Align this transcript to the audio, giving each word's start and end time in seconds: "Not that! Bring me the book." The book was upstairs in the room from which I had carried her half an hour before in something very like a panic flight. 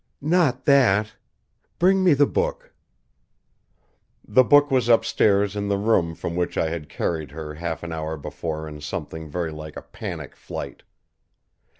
"Not 0.23 0.65
that! 0.65 1.13
Bring 1.77 2.03
me 2.03 2.15
the 2.15 2.25
book." 2.25 2.73
The 4.27 4.43
book 4.43 4.71
was 4.71 4.89
upstairs 4.89 5.55
in 5.55 5.67
the 5.67 5.77
room 5.77 6.15
from 6.15 6.35
which 6.35 6.57
I 6.57 6.69
had 6.69 6.89
carried 6.89 7.29
her 7.29 7.53
half 7.53 7.83
an 7.83 7.91
hour 7.91 8.17
before 8.17 8.67
in 8.67 8.81
something 8.81 9.29
very 9.29 9.51
like 9.51 9.77
a 9.77 9.83
panic 9.83 10.35
flight. 10.35 10.81